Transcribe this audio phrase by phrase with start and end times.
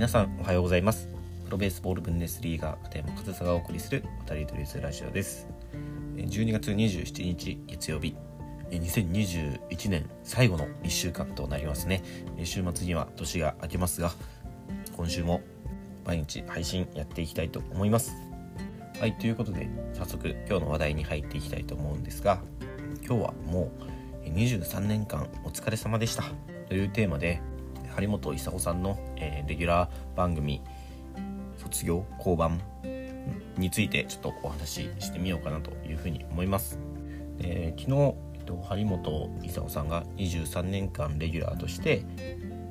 [0.00, 1.10] 皆さんおはようございます。
[1.44, 5.46] プロベースボールブンデスリーガー片山和沙がお送りする渡り鳥ラジオです。
[6.16, 8.16] 12月27日月曜日。
[8.70, 12.02] 2021年最後の1週間となりますね。
[12.44, 14.12] 週末には年が明けますが
[14.96, 15.42] 今週も
[16.06, 18.14] 毎日配信やっていきたいと思います。
[18.98, 22.40] はいということで早速今日の話題に入っていきたいと思うんですが
[23.06, 23.70] 今日はも
[24.24, 26.24] う23年間お疲れ様でした。
[26.68, 27.42] というテーマで
[27.94, 30.62] 張本勲さんの、えー、レギュラー番組
[31.58, 32.60] 卒業交番
[33.56, 36.78] についてちょっとお話ししてみようかなというふうに思います。
[37.40, 42.04] えー、昨日、えっと、張本勲さんが23年間レギュラーとして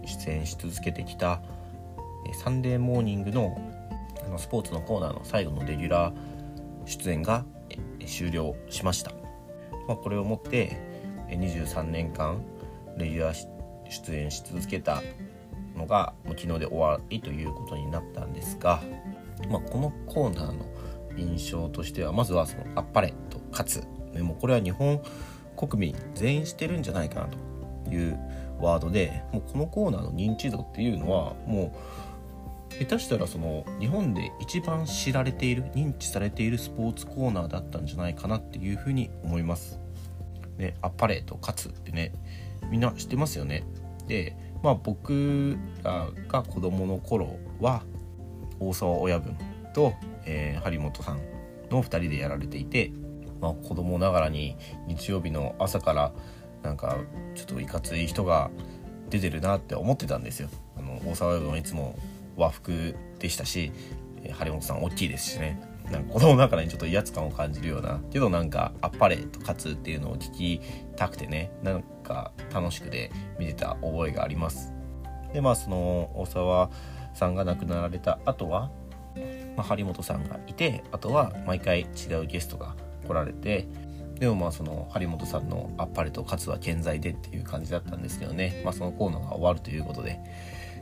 [0.05, 1.41] 出演し続けてきた
[2.33, 3.59] 「サンデーモーニングの」
[4.25, 6.15] あのスポーツのコーナーの最後のレギュラー
[6.85, 7.45] 出演が
[8.05, 9.11] 終了しました。
[9.87, 10.77] まあ、これをもって
[11.29, 12.41] 23年間
[12.97, 13.58] レギュラー
[13.89, 15.01] 出演し続けた
[15.75, 18.81] のが昨日で終わりということになったんですが、
[19.49, 20.65] まあ、このコーナーの
[21.17, 25.01] 印象としてはまずはその「あっぱれ」と「勝つ」ね、もうこれは日本
[25.55, 28.17] 国民全員してるんじゃないかなという
[28.59, 39.79] ワードでもうこのコーナーの認知度っていうのはもう下手したらその日本で一番知られている認知されているスポーツコーナーだったんじゃないかなっていうふうに思います。
[40.57, 42.11] ね、あっぱれと勝つってね
[42.69, 43.63] みんな知ってますよね。
[44.09, 47.83] で、まあ、僕らが子供の頃は
[48.59, 49.37] 大沢親分
[49.73, 49.93] と、
[50.25, 51.21] えー、張本さん
[51.69, 52.91] の2人でやられていて、
[53.39, 56.11] まあ、子供ながらに日曜日の朝から
[56.63, 56.97] なんか
[57.35, 58.49] ちょっといかつい人が
[59.09, 60.49] 出てるなって思ってたんですよ。
[60.77, 61.97] あの大沢親分はいつも
[62.35, 63.71] 和服でしたし
[64.33, 70.61] 張本さん大きいですしねなんか子供ながらにちょっと威圧感を感じるようなけどなんかあっぱれと勝つっていうのを聞き
[70.95, 71.51] たくてね。
[71.63, 74.73] なんか楽しくて見てた覚えがあります。
[75.31, 76.69] でまあその大沢
[77.13, 78.71] さんが亡くなられた後は、
[79.55, 82.75] まあ、張本さんがいてあとは毎回違うゲストが
[83.07, 83.67] 来られて
[84.19, 90.19] でもまあその張本さんのあっぱれと勝つは健在でっていう感じだったんですけどね、まあ、そのコーナーが終わるということで。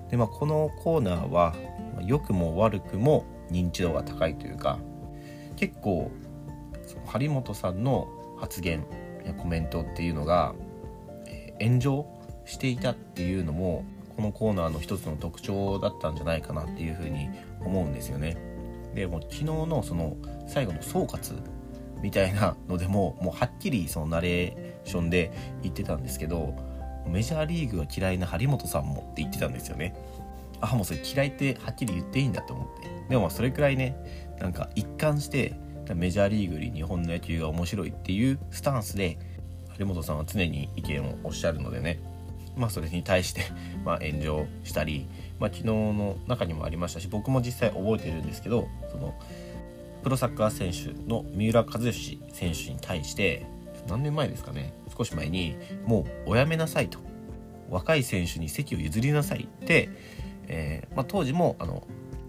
[0.10, 1.54] で、まあ、このコーナーは
[2.02, 4.80] 良くも悪くも認知度が高いというか
[5.58, 6.12] 結構
[7.06, 8.08] 張本さんの
[8.40, 8.86] 発言
[9.26, 10.56] やコメントっていうのが、
[11.26, 12.06] えー、炎上
[12.46, 13.84] していたっていうのも
[14.16, 17.30] このコーナーの一つの特徴だったんじゃないかなっていうふうに
[17.60, 18.38] 思うんですよね。
[18.96, 20.16] でも昨日のその
[20.48, 21.40] 最後の総括
[22.02, 25.32] みたいなのでももうはっきりそのナレーションで
[25.62, 26.56] 言ってたんですけど
[27.08, 29.96] メジャーリーグが嫌いな張本さんもって言ってたんですよね。
[30.60, 33.96] あもうそれ嫌いってはっきり言っていいんだと思ってでもそれくらいね
[34.40, 35.56] なんか一貫して
[35.96, 39.18] メジャーリーグより日本の野球が面白いっていうスタンスで
[39.78, 42.00] 張本さんは常に意見をおっしゃるのでね。
[42.56, 43.42] まあそれに対して
[43.86, 45.08] まあ炎上したり、
[45.40, 49.14] まあ、昨日の中にもありましたし僕も実際覚えてるんですけどその
[50.02, 53.46] プロサッカー選手の三浦知良選手に対して
[53.88, 55.56] 何年前ですかね少し前に
[55.86, 57.08] もうおやめなさいと。
[57.70, 59.90] 若い選手に席を譲りなさいって、
[60.48, 61.86] えーまあ、当時もあの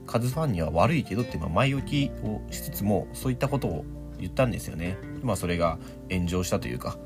[0.09, 3.85] カズファンには悪いけどってま前置きをしつつもそういったことを
[4.19, 4.97] 言ったんですよね。
[5.23, 5.79] まあそれが
[6.11, 6.99] 炎上したというか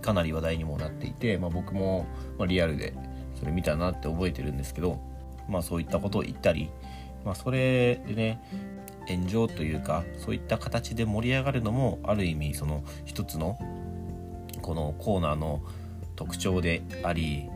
[0.00, 2.06] かなり話題にもなっていて、まあ、僕も
[2.46, 2.94] リアルで
[3.38, 5.00] それ見たなって覚えてるんですけど、
[5.48, 6.70] まあ、そういったことを言ったり、
[7.24, 8.40] まあ、それでね
[9.08, 13.58] 炎上というかそういった形で盛り上がるのもある意味その一つの
[14.62, 15.62] このコーナーの
[16.14, 17.48] 特徴であり、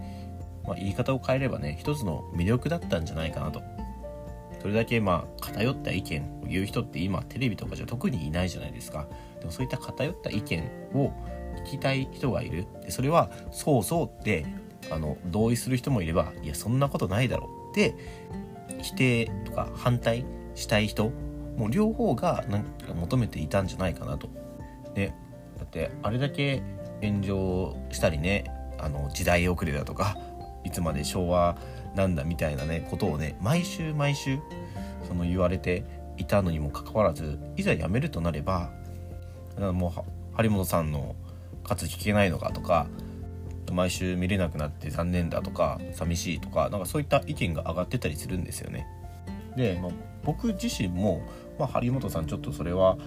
[0.66, 3.62] まあ、言い方を変えればね一つの魅力だったんじゃないかなと
[4.60, 9.06] それだけまあ偏った意見を言う人って今テレビとかじゃ特にいないじゃないですか。
[9.38, 11.12] でもそういった偏った意見を
[11.65, 12.66] 聞きたい人がいる。
[12.82, 14.47] でそれはそうそうって
[14.91, 17.94] あの同意する人もいればいやそんなことないだろうって
[18.82, 21.10] 否定とか反対したい人
[21.56, 24.28] もう両方がなんか求めていたんじゃないかなと。
[24.94, 25.15] で
[25.59, 26.62] だってあれだけ
[27.03, 28.44] 炎上したりね
[28.78, 30.16] あの時代遅れだとか
[30.65, 31.57] いつまで昭和
[31.95, 34.39] なんだみたいなねことをね毎週毎週
[35.07, 35.84] その言われて
[36.16, 38.71] いたのにもかかわらずいざ辞めるとなれば
[39.59, 41.16] もう張本さんの
[41.65, 42.86] かつ聞けないのかとか
[43.72, 48.86] 毎週見れなくなって残念だとか寂しいとかなんかそういった意見が上がってたりするんですよね。
[49.56, 49.92] で、まあ、
[50.24, 51.22] 僕自身も、
[51.59, 52.98] まあ、張本さんちょっとそれは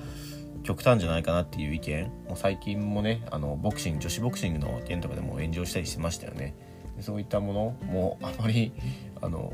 [0.63, 6.55] 極端じゃないかなっていう意見もう最近もねあのボクシング女子ボクシングの件とかでも炎上したりしてましたよね。
[7.01, 8.71] そういったものもあまり
[9.21, 9.53] あの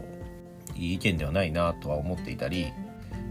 [0.75, 2.71] いい意見ではないなとは思っていたり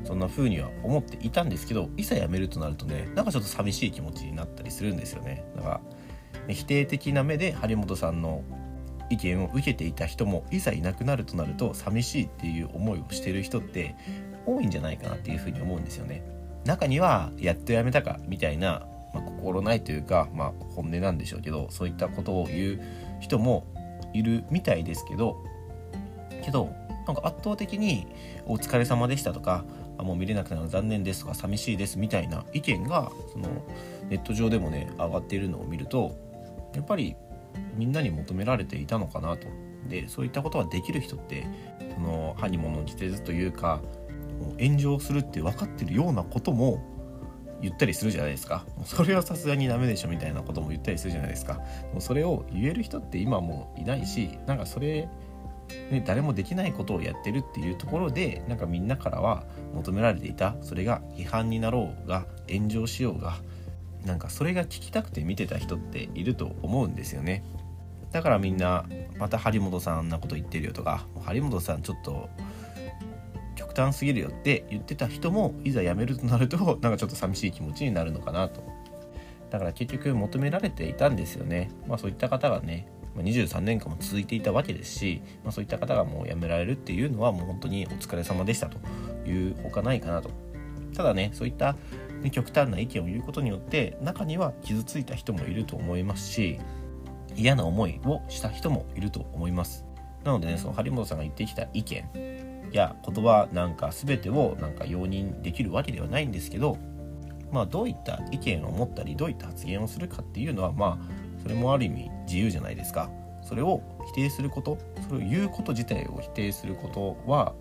[0.05, 5.81] そんな風には思っていたんですけどいざ辞めるとなるとねなんかちょっと寂しい気持ちになったりするんですよねだか
[6.49, 8.43] ら、否定的な目で張本さんの
[9.11, 13.95] 意見を受けていた人もいざいなくなるとなると寂しいっていう思いをしてる人って
[14.47, 16.23] 多いんじゃないかなっていうふうに思うんですよね。
[16.65, 22.81] 中にはやっとやめたかみたいな、まあ、心ないというか、まあ、本音なんでしょうけどそういったことを言う
[23.21, 23.67] 人も
[24.19, 25.37] いるみたいですけど
[26.43, 26.73] けど
[27.06, 28.06] なんか圧倒的に
[28.47, 29.65] 「お疲れ様でした」とか
[29.99, 33.49] 「もう見れなくなるの残念です」とか「寂しいです」みたいな意見がその
[34.09, 36.17] ネット上でもね上がっているのを見ると
[36.75, 37.17] やっぱり
[37.76, 39.47] みんなに求められていたのかなと。
[39.88, 41.47] でそういったことができる人って
[41.94, 43.81] その歯に物着せずというか
[44.61, 46.82] 炎上するって分かってるようなことも
[47.61, 48.65] 言ったりするじゃないですか。
[48.85, 51.61] それはさすがにダメでしょみたいなことも言ったりするじゃないですか。
[51.93, 55.09] もそれを言える人って今もういないしなんかそれ
[55.91, 59.45] ね、誰もできないことをやってるっていうところでなんかみんなからは
[59.75, 63.37] 求められていたそれが批判になろうが炎上しようが
[64.07, 67.45] なんかそれが聞きたくて見てた人っていると思うんですよね。
[68.13, 68.87] だからみんな
[69.19, 72.31] また張本さんあんなこと言ってるよとか張本さんちょっと
[73.83, 78.63] 端すぎるよって言ってた人もいざ辞めるとなると なんかちょっと寂しい気持ちになるのかなと。
[79.51, 81.71] だから結局求められていたんですよね。
[81.87, 82.87] まあそういった方がね
[83.17, 88.79] 23年間も続いていたわけですし、まあ、そういった方がもう辞められるっていうのはもう本当にお疲れ様でしたと
[89.29, 90.31] いうほかないかなと。
[90.95, 91.77] ただねそういった、
[92.23, 96.59] ね、極端な意見を言うことによって中には傷ついた人もいると思いますし
[97.37, 99.85] 嫌な思いをした人もいると思います。
[100.25, 102.38] なのでねその張本さんが言ってきた意見
[102.73, 106.79] や言葉なんか全てをなんか容認できるわけではないんですけど
[107.50, 113.11] まあどういった意見を持ったりどういった発言をするかっていうのはまあそれもある意味自由じゃないですか。
[113.43, 113.81] それを
[114.12, 114.76] 否定すること
[115.09, 117.55] それを言うこと自体を否定することは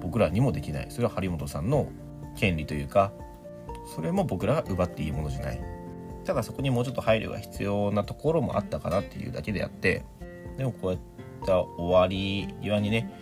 [0.00, 0.86] 僕らにもできない。
[0.90, 1.88] それは張本さんの
[2.36, 3.12] 権利というか
[3.96, 5.60] それも僕らが奪っていいものじゃない。
[6.24, 10.04] ただそこにもうちょっと配慮が必要なところもあったかなっていうだけであって
[10.56, 10.98] でもこういっ
[11.44, 13.12] た終わり際にね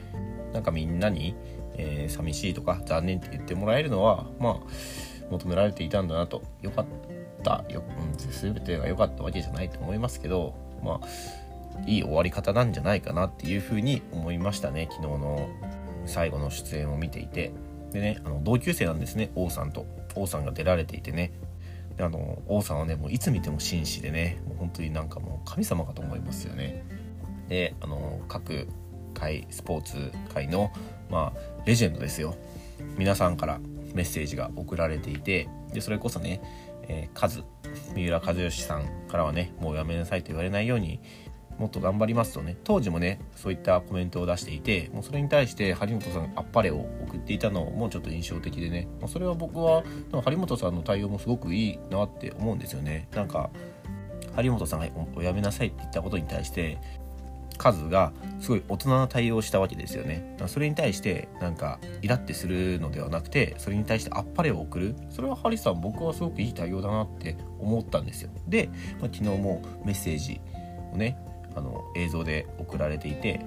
[0.53, 1.35] なんかみんなに、
[1.77, 4.57] えー、寂しいとか残念って言ってもらえるのはまあ
[5.31, 6.43] 求められていたんだなと。
[6.63, 6.87] よかっ
[7.43, 7.65] た。
[7.71, 11.07] よ、うん、全てが良かったわけじゃないと思いますけどまあ
[11.87, 15.49] いい終わり方なんじゃないかなっていうふうに思いましたね昨日の
[16.05, 17.53] 最後の出演を見ていて。
[17.93, 19.87] でねあの同級生なんですね王さんと。
[20.15, 21.33] 王さんが出られていてね。
[21.99, 26.85] あの王さんはねもういつ見ても紳士でねもう本当になんかもう神様かと思いますよね。
[27.49, 28.69] であの各
[29.21, 30.73] 界スポーツ界の
[31.11, 32.35] まあレジェンドですよ。
[32.97, 33.61] 皆さんから
[33.95, 36.41] メッセージが送られていてでそれこそね
[36.91, 37.45] えー、カズ
[37.95, 41.01] 三浦知良さんからはねもうやめなさいと言われないように
[41.57, 53.09] もっと頑張りますとね当時もねそういったコメントを出していてもうそれに対して張本さんあっぱれを送っていたのもちょっと印象的でね、まあ、それは僕は張本さんの対応もすごくいいなって思うんですよね。
[53.15, 53.51] なんか
[54.35, 56.79] 張本さんがおやめなさいって言ったことに対して
[57.61, 60.35] 数がすごい大人な対応したわけですよね。
[60.47, 64.97] それに対してなんかイラってするのではなくてそれに対してあっぱれを送る。
[65.11, 68.31] それはハリさん僕はすごくいい対応だなって思ったんですよ。
[68.49, 70.41] で、まあ、昨日もメッセージ
[70.95, 71.19] をね
[71.55, 73.45] あの映像で送られていて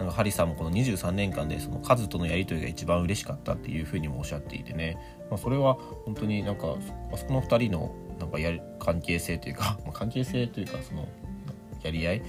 [0.00, 4.98] なんかハリさんもこの23年間でその数とのやり取りが一番嬉しかったっていうふうにもおっしゃっていてね、
[5.30, 5.74] まあ、それは
[6.06, 6.74] 本当になんか
[7.12, 11.06] あそこの2人のなんかや関係性というか、ま、関係性というかその
[11.84, 12.22] やり合い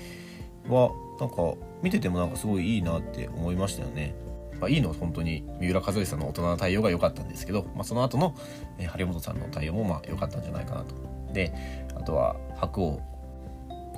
[0.67, 1.35] はなんか
[1.81, 4.15] 見ててもなんかすごいいいなって思いましたよね。
[4.59, 8.35] まあ、いいのは本当に三浦和義さんの大人な対応が良かったんですけど、まあ、その後の、
[8.77, 10.95] え張本さんの対応もまあ良かったんじゃないかなと。
[11.33, 11.53] で
[11.95, 13.15] あとは白鸚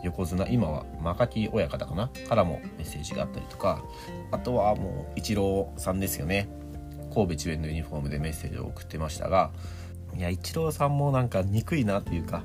[0.03, 3.84] 横綱今はマ木親方かなからもメッセージがあったりとか
[4.32, 6.50] あとはもうイチローさんですよね
[7.13, 9.51] 神戸智弁のユニフォームでメッセージを送ってましたが
[10.15, 12.44] いやイチローさんもなんか憎いなっていうか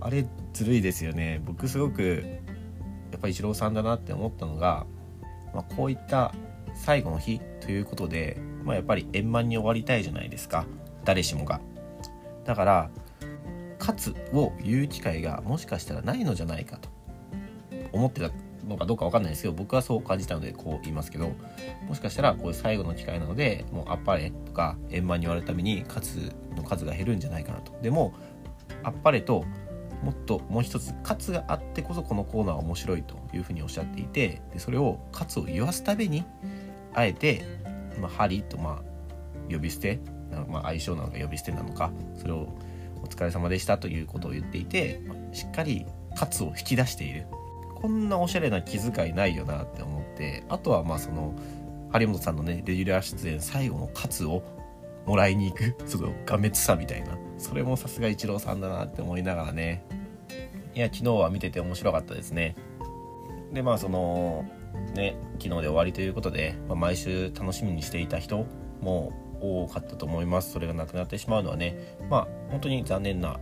[0.00, 2.24] あれずるいですよね僕すごく
[3.14, 4.86] やっぱりイチローさんだなって思ったのが、
[5.54, 6.34] まあ、こういった
[6.74, 10.66] 最後の日ということで、まあ、やっぱり円満に終わりたいじゃないですか。
[11.04, 11.60] 誰しもが。
[12.44, 12.90] だから
[13.78, 16.88] 勝つを言う機会がもしかしたらないのじゃないかと。
[17.92, 18.30] 思ってた
[18.66, 21.32] のかどうか分かんないですけど僕はそう感じたのでこう言いますけど
[21.86, 27.72] もしかしたらこういう最後の機会なのでもうあっぱれとか円満に終わるために勝つの数が減るんじゃないかなと。
[27.82, 28.14] でも
[28.82, 29.44] あっぱれと
[30.02, 34.98] もっともう一つ「つ」があってこそこのコーナーは面白いというふうにおっしゃっていてでそれを
[35.28, 36.24] 「つ」を言わすために
[36.94, 37.42] あえて
[38.00, 40.00] 「まあ、ハリー」とまあ呼び捨て
[40.48, 42.48] まあ、相性なのか呼び捨てなのかそれを
[43.02, 45.00] 「お疲れ様でした」ということを言っていて
[45.32, 45.86] しっかり
[46.30, 47.26] 「つ」を引き出している。
[47.76, 51.34] こんなおしゃれな気遣いないよなって思ってあとはまあその
[51.92, 54.42] 張本さんのねレギュラー出演最後の「つ」を
[55.04, 57.18] もらいに行くそのがめつさみたいな。
[57.38, 59.84] それもさすがイチローさんだなって思いながらね。
[60.74, 62.56] いや昨日は見てて面白かったですね。
[63.52, 64.44] でまあその
[64.94, 68.46] ね昨日で終わりということで、まあ、毎週楽しみにしていた人
[68.80, 70.52] も多かったと思います。
[70.52, 73.38] それがなくなってしまうのはねまあ本当に残念な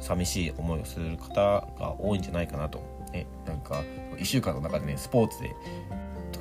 [0.00, 2.82] 寂しい思いをする方が多いんじゃないかなと、
[3.12, 3.84] ね、なんか
[4.16, 5.54] 1週間の中でねスポーツで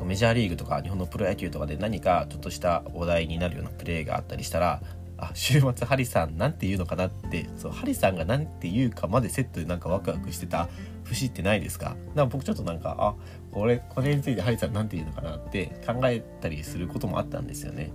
[0.03, 4.81] メジャーリーグとか日本のプロ野球とかで何かちょっとした話題になるようなプレーがあったりしたら
[5.21, 10.67] あ 週末ハリさんなんて言うのかなってそうハリさんが何て言うかまでセットでなんかワクワクしてた
[11.03, 11.95] 節ってないですか？
[12.15, 13.13] なんか僕ちょっとなんかあ
[13.51, 17.91] これこれについてハリさん何て言うのかなって考えたりすることもあったんですよね。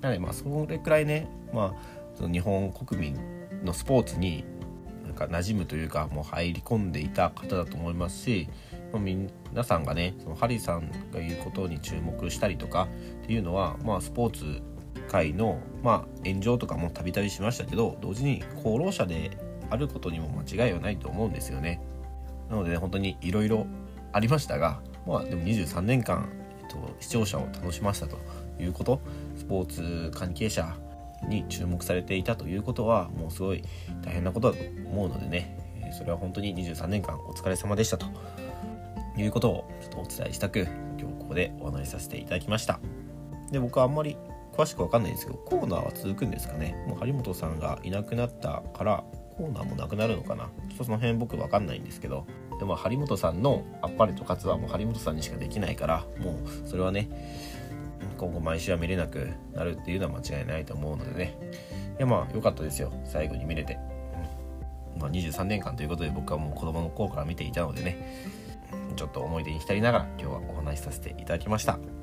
[0.00, 3.16] なのでまあそれくらいねまあその日本国民
[3.64, 4.44] のスポーツに
[5.04, 8.48] なんか馴染むというかもう入り込んでいた方だと思いますし、
[8.92, 9.28] ま、皆
[9.64, 12.88] さんがねそのハリーさんが言うことに注目したりとか
[13.22, 14.62] っていうのは、まあ、スポーツ
[15.12, 19.36] 界の、まあ、炎上とかもたびたびしましたけど同時に功労者で
[19.68, 21.80] あることにも間違いはないと思うんですよね。
[22.50, 23.66] なので、ね、本当にいろいろ
[24.12, 26.28] ありましたが、まあ、でも23年間、
[26.62, 28.18] えっと、視聴者を楽しませたと
[28.58, 29.00] いうこと
[29.36, 30.74] スポーツ関係者
[31.28, 33.62] に注目されていたということはもうすごい
[34.02, 38.06] 大変なことだと思うのでねそれは本当に23年間お疲れ様でしたと
[39.16, 40.66] いうことをちょっとお伝えしたく
[40.98, 42.80] 今日ここでお話しさせていただきました
[43.50, 44.16] で僕はあんまり
[44.52, 46.74] 詳しくわかんないんですけどコーナーは続くんですかね。
[46.86, 49.04] もう張本さんがいなくなったから
[49.36, 50.44] コーナーもなくなるのかな。
[50.44, 52.26] ちょっとその辺僕わかんないんですけど。
[52.58, 57.08] でも張本さんのあっぱれと勝つはもう張本さんにしかできないからもうそれはね
[58.18, 61.36] 今後毎週は見れなくなるっていうのは間違いないと思うのでね。
[61.98, 62.92] いやまあ良かったですよ。
[63.04, 63.78] 最後に見れて、
[64.98, 68.42] まあ、23年間ということで僕はもう子供の頃から見ていたのでね。
[68.96, 72.01] ちょっと思い出に浸りながら今日はお話しさせていただきました。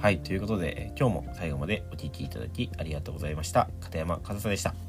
[0.00, 3.68] はいということで今日も最後までお聴きいただきありがとうございました。
[3.80, 4.87] 片山和沙でした。